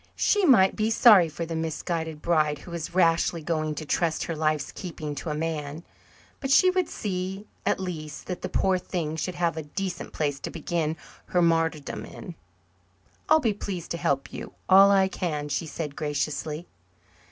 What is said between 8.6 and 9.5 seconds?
thing should